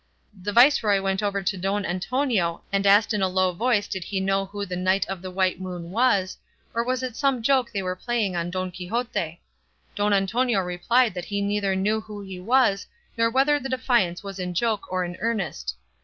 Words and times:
The 0.41 0.51
viceroy 0.51 0.99
went 0.99 1.21
over 1.21 1.43
to 1.43 1.57
Don 1.59 1.85
Antonio, 1.85 2.63
and 2.73 2.87
asked 2.87 3.13
in 3.13 3.21
a 3.21 3.27
low 3.29 3.51
voice 3.51 3.87
did 3.87 4.03
he 4.05 4.19
know 4.19 4.45
who 4.47 4.65
the 4.65 4.75
Knight 4.75 5.05
of 5.07 5.21
the 5.21 5.29
White 5.29 5.61
Moon 5.61 5.91
was, 5.91 6.39
or 6.73 6.83
was 6.83 7.03
it 7.03 7.15
some 7.15 7.43
joke 7.43 7.71
they 7.71 7.83
were 7.83 7.95
playing 7.95 8.35
on 8.35 8.49
Don 8.49 8.71
Quixote. 8.71 9.39
Don 9.93 10.11
Antonio 10.11 10.61
replied 10.61 11.13
that 11.13 11.25
he 11.25 11.39
neither 11.39 11.75
knew 11.75 12.01
who 12.01 12.19
he 12.21 12.39
was 12.39 12.87
nor 13.15 13.29
whether 13.29 13.59
the 13.59 13.69
defiance 13.69 14.23
was 14.23 14.39
in 14.39 14.55
joke 14.55 14.87
or 14.91 15.05
in 15.05 15.17
earnest. 15.19 15.75